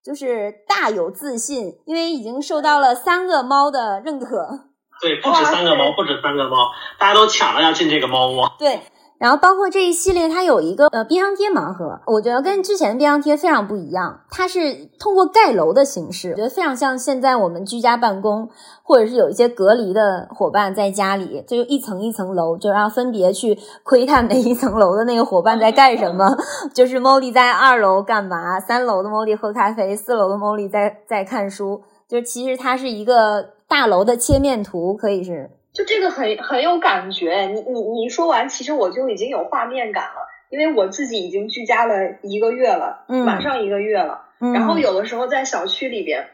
[0.05, 4.47] 就是大有自信，因为已经受到了三个猫的认可。
[5.01, 8.55] 对，不止三个猫，不止三个猫，大家都抢着要进这个猫窝。
[8.59, 8.81] 对。
[9.19, 14.21] 然后包括这一系列，它有一个呃冰箱贴盲盒，我觉得跟之前的冰箱贴非常不一样。
[14.31, 18.51] 它是通过盖楼的形式，我觉得非常像现在我们居家办公，
[18.83, 26.37] 或者是有一些隔离的伙伴在家里，就一层一层楼，就让分别去窥探每一层楼的那个伙伴在干什么。
[26.75, 31.83] 就是 Molly 在二楼干嘛，三楼的 Molly 喝咖啡，四楼的 Molly 在在看书。
[32.07, 35.51] 就是其实它是一个大楼的切面图，可以是。
[35.75, 44.23] 就这个很很有感觉，你你你说完，其实我就已经有画面感了，因为我自己已经居家了一个月了，马上一个月了。
[44.39, 46.29] 然后有的时候在小区里边，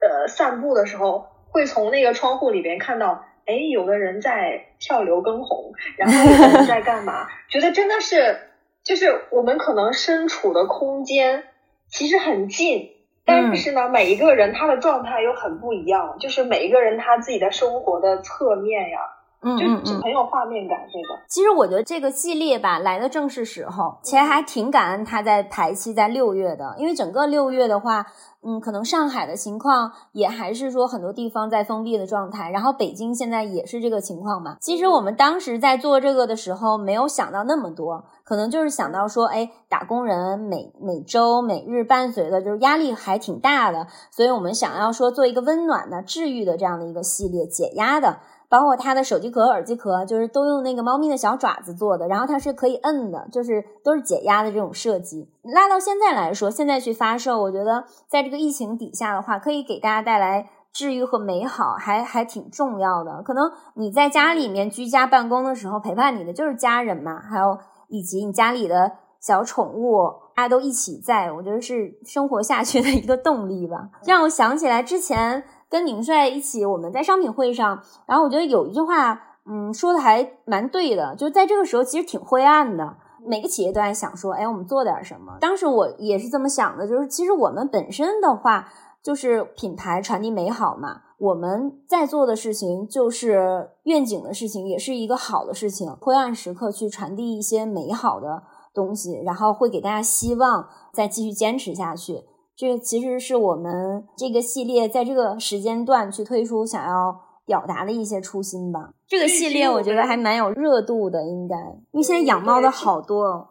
[0.00, 7.28] 呃，散步的时候，会从那个窗户里边看到，哎，有的人在跳刘畊宏，然后有人在干嘛？
[7.50, 8.38] 觉得真的是，
[8.84, 11.44] 就是我们可能身处的空间
[11.90, 12.90] 其实很近。
[13.28, 18.98] 但是呢，每一个人他的状态又很不一样，就是每一个人他自己的生活的侧面呀，
[19.42, 20.78] 嗯就很有画面感。
[20.92, 28.06] 这个其实我觉得这个系列吧来的正是时候，其实还挺感恩它在排期在六月的，因为整个六月的话。
[28.40, 34.56] 嗯，可能上海的情况也还是说很多地方在封闭的状态，然后北京现在也是这个情况嘛。
[34.60, 48.18] 其实我们当时在做这个的时候，没有想到那么多，可能就是想到说，哎，打工人每每周每日伴随的就是压力还挺大的，所以我们想要说做一个温暖的、治愈的这样的一个系列，解压的。
[48.48, 55.30] 包括它的手机壳、耳机壳，就是都用那个猫咪的小爪子做的，然后它是可以摁的，就是都是解压的这种设计。
[55.42, 63.22] 拉到现在来说，现在去发售，我觉得在这个疫情底下的话，可以给大家带来治愈和美好，还还挺重要的。
[63.22, 67.58] 可能你在家里面居家办公的时候，陪伴你的就是家人嘛，还有
[67.88, 73.90] 以及你家里的小宠物，大家都一起在，我觉得是生活下去的一个动力吧。
[74.06, 75.44] 让我想起来之前。
[75.68, 85.36] 跟宁帅一起，我们在商品会上，然后我觉得有一句话，嗯，说的还蛮对的，就在这个时候其实挺灰暗的，每个企业都在想说，哎，我们做点什么。
[85.40, 88.68] 当时我也是这么想的，就是其实我们本身的话，
[89.02, 98.42] 就是品牌传递美好嘛，我们在做的事情就是愿景的事情，也是一个好的事情，灰暗时刻去传递一些美好的
[98.74, 102.24] 东西，然后会给大家希望，再继续坚持下去。
[102.58, 108.94] 这其实是我们这个系列在这个时间段去推出想要表达的一些初心吧。
[109.06, 111.54] 这个系列我觉得还蛮有热度的，应该
[111.92, 113.48] 因为现在养猫的好多，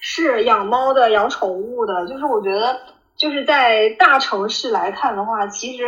[0.00, 2.76] 是养猫的、养宠物的，就是我觉得
[3.16, 5.84] 就是在大城市来看的话，其实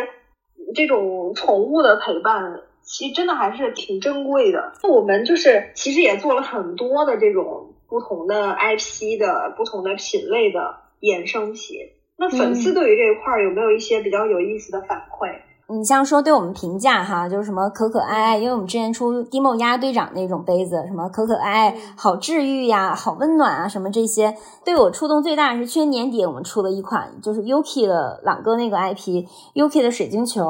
[0.72, 4.75] 这种宠物的陪伴，其实真的还是挺珍贵的。
[4.88, 11.77] 我们就是其实也做了很多的这种不同的 IP 的不同的品类的衍生品。
[12.23, 15.29] 那粉丝对于这一块有没有一些比较有意思的反馈？
[15.69, 30.45] 你像说对我们评价哈，就是什么可可爱爱，因为我们之前出 Dimo 鸭队长那种杯子，什么可可爱爱，好治愈呀，好温暖啊，什么这些，对我触动最大的是去年年底我们出了一款，就是 Yuki 的朗哥那个 IP，Yuki 的水晶球，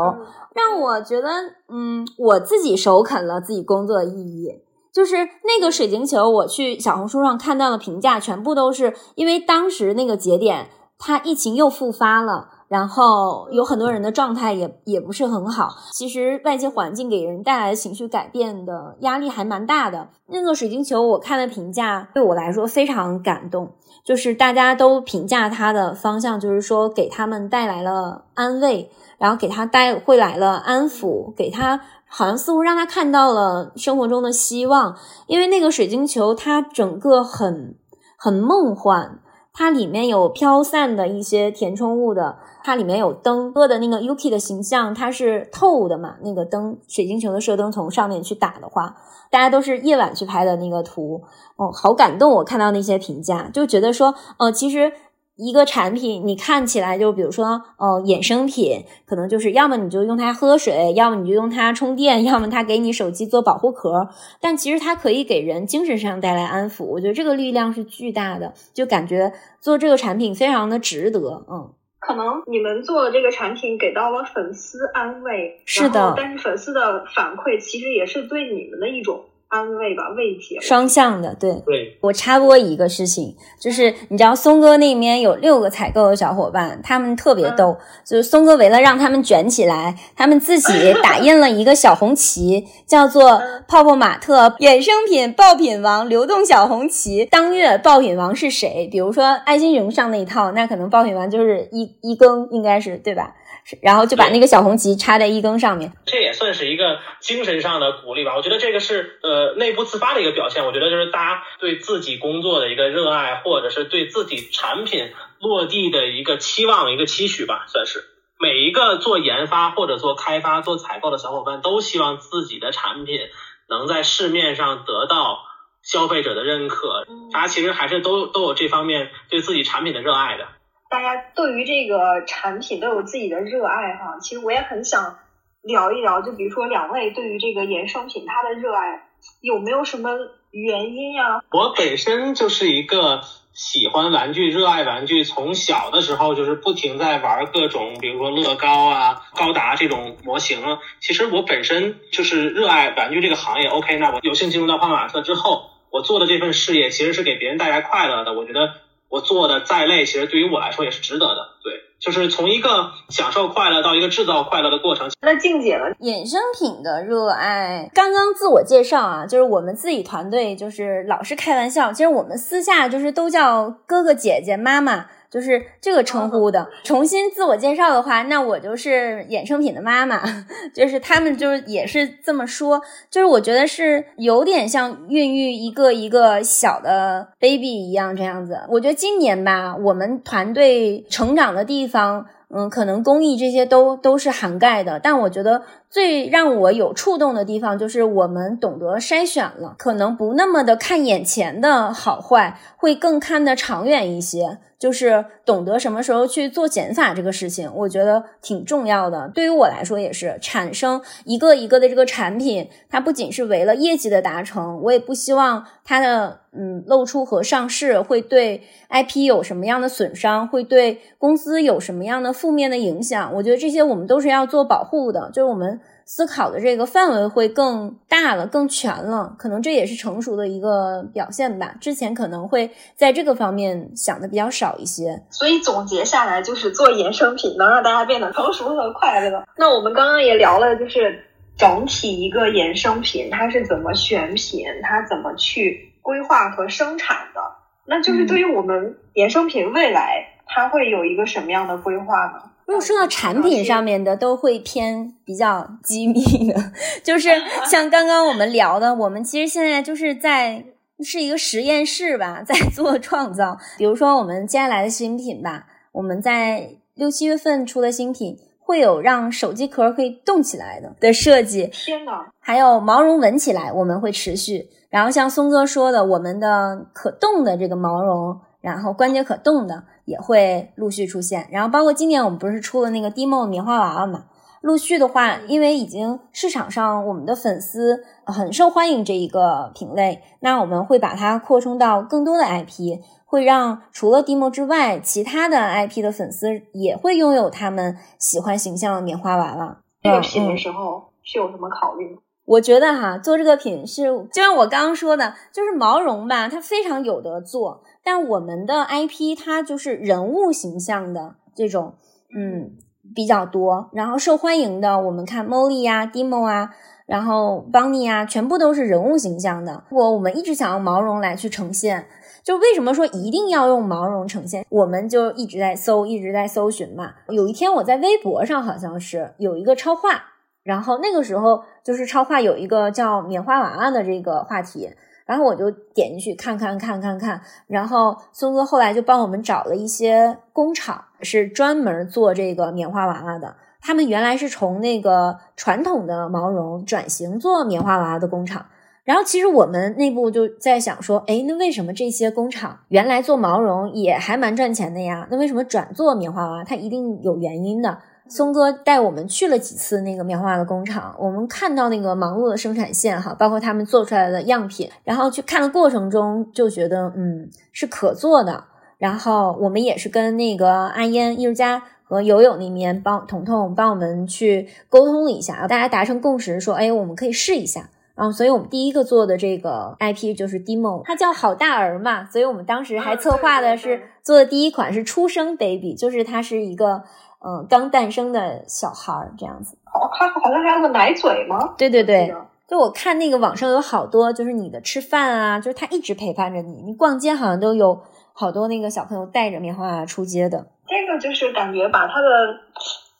[0.55, 1.29] 让我觉得，
[1.69, 4.51] 嗯，我自己首肯了自己工作的意义，
[4.93, 10.67] 就是那个水晶球，我去小红书上看到的评价，全部都是因为当时那个节点。
[11.05, 15.69] 它疫情又复发了，然后有很多人的状态也也不是很好。
[15.93, 20.09] 其实外界环境给人带来情绪改变的压力还蛮大的。
[20.29, 23.73] 那个水晶球，我看的评价对我来说非常感动，
[24.05, 28.89] 就是大家都评价它的方向，就是说给他们带来了安慰，
[29.19, 34.97] 然后给他带会来了安抚，给他好像似乎让他看到了生活中的希望。
[35.27, 37.77] 因为那个水晶球，它整个很
[38.17, 39.19] 很梦幻。
[39.53, 46.17] 它里面有飘散的一些填充物的，它里面有灯，哥的那个 Yuki 的形象，它是透的嘛？
[46.23, 48.97] 那个灯，水晶球的射灯从上面去打的话，
[49.31, 51.23] 大家都是夜晚去拍的那个图，
[51.57, 52.33] 哦，好感动！
[52.33, 54.93] 我看到那些评价，就觉得说，哦，其实。
[55.37, 64.09] 一个产品，你看起来就比如说，哦，衍生品，可能就是要么你就用它喝水，要么你就用它充电，要么它给你手机做保护壳。
[64.41, 71.45] 但其实它可以给人精神上带来安抚，我觉得这个力量是巨大的，就感觉做这个产品非常的值得。
[71.51, 80.59] 嗯，可能你们做的这个产品给到了粉丝安慰，是的，但是粉丝的反馈其实也是对你们的一种安慰吧，慰藉。
[80.63, 81.53] 双向的，对。
[81.67, 81.99] 对。
[82.01, 87.77] 我插播一个事情，就是你知道松哥那边有六个采购的小伙伴，他们特别逗。
[88.03, 90.73] 就是松哥为了让他们卷起来，他们自己
[91.05, 97.27] 打印了一个小红旗，叫做“泡泡玛特衍生品爆品王流动小红旗”。
[97.31, 98.89] 当月爆品王是谁？
[98.91, 103.35] 比如说爱心熊上那一套，那可能爆品王就是一一更，应该是对吧？
[103.81, 108.37] 然后就把那个小红旗插在一更上面，这也算是一个精神上的鼓励吧。
[108.37, 110.67] 我觉得这个是呃内部自发的一个表现。
[110.67, 118.05] 我觉得就是大家对自己工作的一个热爱，或者是对自己产品落地的一个期望、一个期许吧，算是。
[118.39, 123.21] 每一个做研发或者做开发、做采购的小伙伴都希望自己的产品
[123.69, 125.39] 能在市面上得到
[125.85, 127.07] 消费者的认可。
[127.33, 130.49] 大家其实还是都都有这方面对自己产品的热爱的。
[130.93, 135.19] 大家对于这个产品都有自己的热爱哈，其实我也很想
[135.63, 139.09] 聊一聊，就比如说两位对于这个衍生品它的热爱
[139.41, 140.11] 有没有什么
[140.51, 141.41] 原因呀？
[141.51, 143.23] 我本身就是一个
[143.55, 150.61] 喜欢玩具、热爱玩具，从小的时候就是不停在玩各种，比如说乐高啊、高达这种模型。
[151.01, 153.69] 其实我本身就是热爱玩具这个行业。
[153.69, 158.35] OK，那我有幸进入到泡玛特之后，我做的这份事业其实是给别人带来快乐的。
[158.35, 158.75] 我觉得。
[159.13, 161.49] 我做的再累，其实对于我来说也是值得的。
[161.63, 165.11] 对，就是从一个享受快乐到一个制造快乐的过程。
[165.21, 165.85] 那静姐呢？
[166.01, 175.09] 衍生品的热爱，刚刚自我介绍啊，就是我们自己团队就是老是开玩笑，其实我们私下就是都叫哥哥姐姐妈妈。
[175.33, 176.69] 就是这个称呼的。
[176.85, 180.23] 重新自我介绍的话，那我就是衍生品的妈妈。
[180.75, 182.83] 就是他们就是也是这么说。
[183.11, 188.61] 就是我觉得是有点像孕育一个一个小的 baby 一样这样子。
[188.69, 192.27] 我觉得今年吧，我们团队成长的地方。
[192.55, 195.63] 嗯，可能公益这些都都是涵盖的，但我觉得
[195.93, 209.31] 最让我有触动的地方就是我们懂得筛选了，可能不那么的看眼前的好坏，会更看得长远一些，就是懂得什么时候去做减法这个事情，我觉得挺重要的。
[209.35, 216.39] 对于我来说也是，产生一个一个的这个产品，它不仅是为了业绩的达成，我也不希望它的。
[216.55, 220.47] 嗯，露出和上市会对 IP 有什么样的损伤？
[220.47, 223.33] 会对公司有什么样的负面的影响？
[223.37, 225.81] 我觉得这些我们都是要做保护的，就是我们
[226.15, 229.35] 思考的这个范围会更大了、更全了。
[229.39, 231.75] 可能这也是成熟的一个表现吧。
[231.81, 235.23] 之前可能会在这个方面想的比较少一些。
[235.31, 239.43] 所以总结下来就是做衍生品能让大家变得成熟和快乐。
[239.57, 241.25] 那我们刚刚也聊了，就是
[241.57, 245.89] 整体一个衍生品它是怎么选品，它怎么去。
[246.03, 247.41] 规划和生产的，
[247.87, 252.43] 那就是对于我们衍生品未来，它会有一个什么样的规划呢？
[252.67, 257.31] 如果说到产品上面的，都会偏比较机密的， 就是
[257.71, 260.65] 像刚刚我们聊的，我们其实现在就是在
[261.01, 263.59] 是一个实验室吧，在做创造。
[263.77, 271.67] 比如说我们接下来的新品吧，我们在六七月份出的新品，会有让手机壳可以动起来的的设计。
[271.73, 274.69] 天呐，还有毛绒纹起来，我们会持续。
[274.89, 281.47] 然后像松哥说的，我们的可动的这个毛绒，然后关节可动的也会陆续出现。
[281.51, 284.25] 然后包括今年我们不是出了那个 Demo 棉花娃娃嘛？
[284.61, 299.79] 陆续的话，因为已经市场上我们的粉丝很受欢迎这一个品类，那我们会把它扩充到更多的 IP，会让除了 Demo 之外，其他的 IP 的粉丝也会拥有他们喜欢形象的棉花娃娃。
[300.01, 302.17] 这个品的时候是有什么考虑？
[302.45, 307.83] 我觉得哈，做这个品是就像我刚刚说的，就是毛绒吧，它非常有得做。
[308.05, 311.95] 但我们的 IP 它就是人物形象的这种，
[312.37, 312.73] 嗯，
[313.15, 313.89] 比较多。
[313.93, 316.71] 然后受欢迎的，我们看 Molly 呀、Demo 啊，
[317.07, 319.85] 然后 Bunny 啊，全部都是人物形象的。
[319.93, 322.09] 我我们一直想用毛绒来去呈现，
[322.43, 324.67] 就为什么说一定要用毛绒呈现？
[324.69, 327.13] 我们就一直在搜，一直在搜寻嘛。
[327.29, 330.25] 有一天我在微博上好像是有一个超话。
[330.63, 334.89] 然后那个时候就是超话有一个叫棉花娃娃的这个话题，
[335.27, 343.57] 然后我就点进去看看看看看，然后松哥后来就帮我们找了一些工厂，是专门做这个棉花娃娃的。
[343.81, 348.67] 他们原来是从那个传统的毛绒转型做棉花娃娃的工厂。
[349.03, 355.27] 然后其实我们内部就在想说，哎，那为什么这些工厂原来做毛绒也还蛮赚钱的呀？
[355.29, 356.65] 那为什么转做棉花娃娃？
[356.65, 357.99] 它一定有原因的。
[358.29, 368.65] 松哥带我们去了几次那个棉花的工厂，我们看到那个忙碌的生产线哈，包括他们做出来的样品，然后去看的过程中就觉得嗯是可做的。
[368.99, 377.91] 然后我们也是跟那个阿烟艺术家和友友那边帮彤彤帮我们去沟通了一下，大家达成共识说，哎，我们可以试一下。
[378.15, 387.03] 然后，所以我们第一个做的这个 IP 就是 Demo，它叫好大儿嘛，所以我们当时还策划的是做的第一款是出生 Baby，就是它是一个
[387.45, 389.77] 嗯刚诞生的小孩儿这样子。
[389.93, 391.75] 哦，他好像还有个奶嘴吗？
[391.77, 392.35] 对对对，
[392.67, 398.01] 就我看那个网上有好多，就是你的吃饭啊，就是他一直陪伴着你，你逛街好像都有
[398.33, 400.67] 好多那个小朋友带着棉花娃出街的。
[400.87, 402.27] 这个就是感觉把他的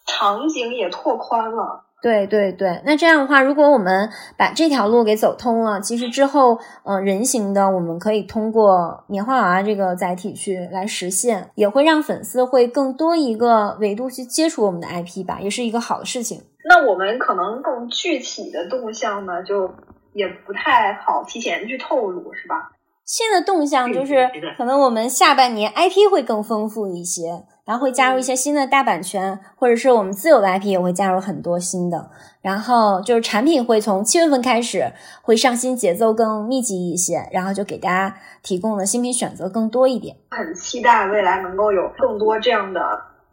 [0.07, 1.85] 场景也拓宽了。
[2.03, 16.43] 对对对，那这样的话，如果我们把这条路给走通了，其实之后，呃，人形的我们可以通过棉花娃娃这个载体去来实现，也会让粉丝会更多一个维度去接触我们的 IP 吧，也是一个好的事情。
[16.69, 19.71] 那我们可能更具体的动向呢，就
[20.13, 22.73] 也不太好提前去透露，是吧？
[23.05, 27.45] 新的动向就是可能我们下半年 IP 会更丰富一些。
[27.65, 32.11] 然后会加入一些新的大版权，或者是我们自有的 IP 也会加入很多新的。
[32.41, 34.93] 然后就是产品会从七月份开始
[35.23, 40.17] 会上新，节奏更密集一些，然后就给大家提供的新品选择更多一点。
[40.31, 42.81] 很期待未来能够有更多这样的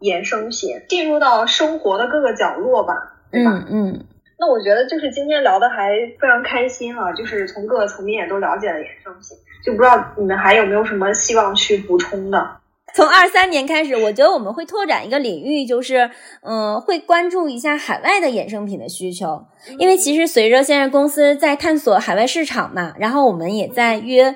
[0.00, 2.94] 衍生品进入到生活的各个角落吧，
[3.32, 3.50] 对吧？
[3.52, 4.04] 嗯嗯。
[4.38, 12.59] 那我觉得就是今天聊的还非常开心啊，就是从各个层面也都了解了衍生品，就不知道你们还有没有什么希望去补充的。
[13.00, 16.10] 从二三年开始，我觉得我们会拓展一个领域，就是
[16.42, 19.42] 嗯，会关注一下海外的衍生品的需求。
[19.78, 24.34] 因为其实随着现在公司在探索海外市场嘛，然后我们也在约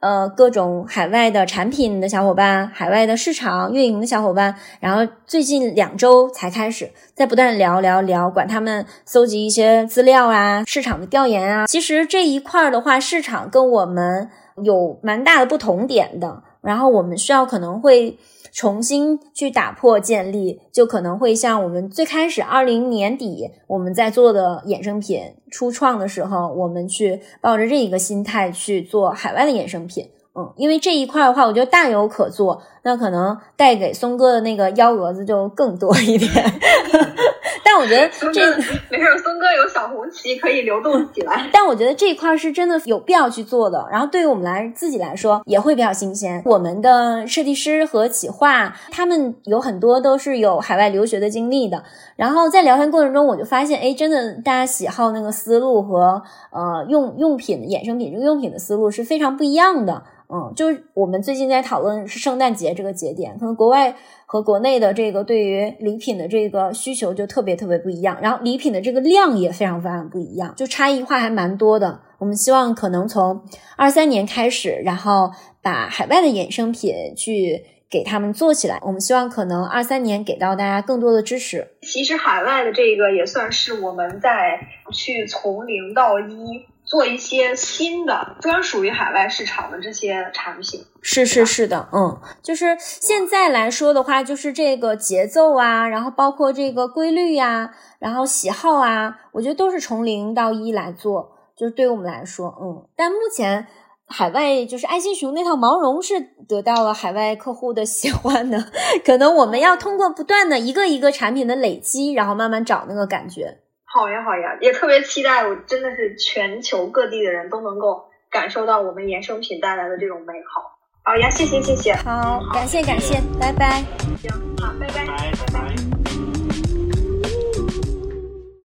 [0.00, 11.66] 呃各种海外的产品的小伙伴、海外的市场运营的小伙伴，然后最近两周才开始在不断聊聊聊，管他们搜集一些资料啊、市场的调研啊。
[11.66, 14.28] 其实这一块的话，市场跟我们
[14.62, 16.42] 有蛮大的不同点的。
[16.62, 18.16] 然后我们需要可能会
[18.52, 30.08] 重新去打破建立，就可能会像我们最开始二零年底我们在做的衍生品初创的时候，我们去抱着这一个心态去做海外的衍生品。
[30.34, 36.30] 嗯，因为这一块的话，我觉得大有可做，那可能带给松哥的那个幺蛾子就更多一点。
[37.72, 38.54] 但我觉得这
[38.90, 41.48] 没事，松哥有小红旗可以流动起来。
[41.54, 43.88] 但我觉得这一块是真的有必要去做的。
[43.90, 46.42] 然后对于我们来自己来说，也会比较新鲜。
[46.44, 51.82] 我们的设计师和企划，他们有很多都是有海外留学的经历的。
[52.16, 60.02] 然后在聊天过程中，我就发现，哎，真的大家喜好那个思路和呃用用品衍生品这个用品的思路是非常不一样的。
[60.34, 72.00] 嗯，就我们最近在讨论是圣诞节这个节点，可能国外和国内的这个对于礼品的这个需求就特别特别不一样，然后礼品的这个量也非常非常不一样，就差异化还蛮多的。
[72.16, 73.42] 我们希望可能从
[73.76, 75.30] 二三年开始，然后
[75.60, 78.80] 把海外的衍生品去给他们做起来。
[78.80, 81.68] 我们希望可能二三年给到大家更多的支持。
[81.82, 84.58] 其实海外的这个也算是我们在
[84.94, 86.64] 去从零到一。
[86.92, 103.66] 做一些新的专属于海外市场的这些产品，是是是的，嗯，就是现在来说的话，就是这个节奏啊，然后包括这个规律呀，然后喜好啊，我觉得都是从零到一来做，就是对我们来说，嗯，但目前
[104.06, 108.66] 海外就是爱心熊那套毛绒是得到了海外客户的喜欢的，
[109.02, 113.60] 可能我们要通过不断的一个一个产品的累积，然后慢慢找那个感觉。
[113.94, 120.78] 好呀，好呀，也特别期待，我真的是全球各地的人都能够感受到我们衍生品带来的这种美好。
[121.04, 121.94] 好呀，谢谢，谢谢。
[121.96, 123.82] 好，感谢，感谢，拜拜。
[124.16, 124.30] 行，
[124.60, 125.91] 好，拜拜，拜拜。